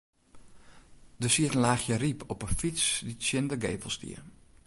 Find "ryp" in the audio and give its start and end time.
2.03-2.19